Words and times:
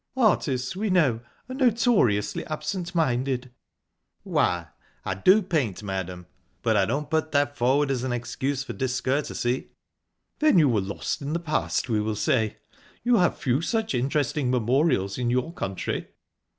"Artists, 0.17 0.75
we 0.75 0.89
know, 0.89 1.19
are 1.47 1.53
notoriously 1.53 2.43
absent 2.47 2.95
minded." 2.95 3.51
"Why, 4.23 4.69
I 5.05 5.13
do 5.13 5.43
paint, 5.43 5.83
madam 5.83 6.25
but 6.63 6.75
I 6.75 6.85
don't 6.87 7.07
put 7.07 7.31
that 7.33 7.55
forward 7.55 7.91
as 7.91 8.03
an 8.03 8.11
excuse 8.11 8.63
for 8.63 8.73
discourtesy." 8.73 9.73
"Then 10.39 10.57
you 10.57 10.69
were 10.69 10.81
lost 10.81 11.21
in 11.21 11.33
the 11.33 11.39
past, 11.39 11.87
we 11.87 12.01
will 12.01 12.15
say. 12.15 12.57
You 13.03 13.17
have 13.17 13.37
few 13.37 13.61
such 13.61 13.93
interesting 13.93 14.49
memorials 14.49 15.19
in 15.19 15.29
your 15.29 15.53
country?" 15.53 16.07